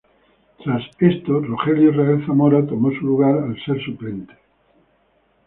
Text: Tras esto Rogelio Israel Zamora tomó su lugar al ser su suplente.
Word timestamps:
Tras 0.63 0.81
esto 0.97 1.41
Rogelio 1.41 1.91
Israel 1.91 2.23
Zamora 2.25 2.65
tomó 2.65 2.89
su 2.89 3.05
lugar 3.05 3.37
al 3.37 3.53
ser 3.63 3.77
su 3.85 3.91
suplente. 3.91 4.33